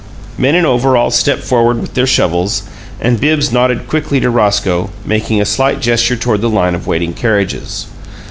[0.35, 2.63] Men in overalls stepped forward with their shovels,
[2.99, 7.13] and Bibbs nodded quickly to Roscoe, making a slight gesture toward the line of waiting
[7.13, 7.85] carriages.